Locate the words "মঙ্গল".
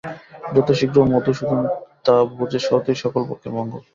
3.57-3.81